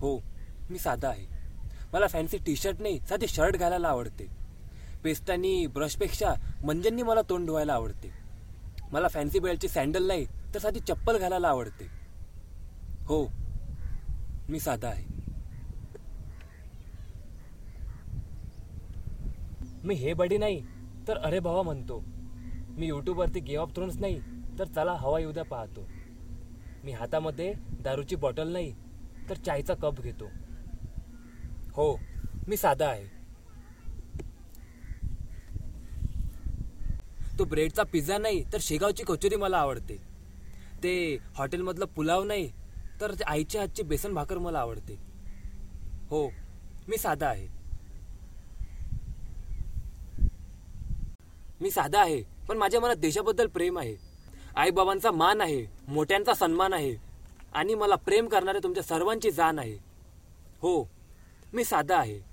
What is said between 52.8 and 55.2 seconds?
मनात देशाबद्दल प्रेम आहे. आईबाबांचा